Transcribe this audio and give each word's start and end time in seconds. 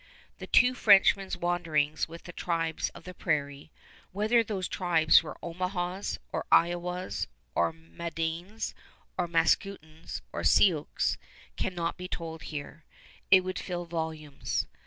The 0.39 0.47
two 0.47 0.73
Frenchmen's 0.73 1.37
wanderings 1.37 2.07
with 2.07 2.23
the 2.23 2.31
tribes 2.33 2.89
of 2.95 3.03
the 3.03 3.13
prairie 3.13 3.69
whether 4.13 4.43
those 4.43 4.67
tribes 4.67 5.21
were 5.21 5.37
Omahas 5.43 6.17
or 6.33 6.47
Iowas 6.51 7.27
or 7.53 7.71
Mandanes 7.71 8.73
or 9.15 9.27
Mascoutins 9.27 10.21
or 10.33 10.43
Sioux 10.43 10.87
cannot 11.55 11.97
be 11.97 12.07
told 12.07 12.41
here. 12.41 12.83
It 13.29 13.41
would 13.43 13.59
fill 13.59 13.85
volumes. 13.85 14.65